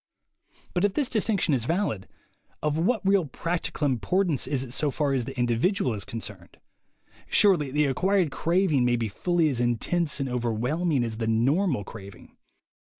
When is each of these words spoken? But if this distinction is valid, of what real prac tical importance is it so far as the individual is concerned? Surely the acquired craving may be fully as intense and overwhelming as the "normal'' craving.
But 0.73 0.83
if 0.83 0.95
this 0.95 1.09
distinction 1.09 1.53
is 1.53 1.65
valid, 1.65 2.07
of 2.63 2.75
what 2.75 3.05
real 3.07 3.25
prac 3.27 3.61
tical 3.65 3.83
importance 3.85 4.47
is 4.47 4.63
it 4.63 4.73
so 4.73 4.89
far 4.89 5.13
as 5.13 5.25
the 5.25 5.37
individual 5.37 5.93
is 5.93 6.05
concerned? 6.05 6.57
Surely 7.27 7.69
the 7.69 7.85
acquired 7.85 8.31
craving 8.31 8.83
may 8.83 8.95
be 8.95 9.09
fully 9.09 9.47
as 9.49 9.61
intense 9.61 10.19
and 10.19 10.27
overwhelming 10.27 11.03
as 11.03 11.17
the 11.17 11.27
"normal'' 11.27 11.83
craving. 11.85 12.35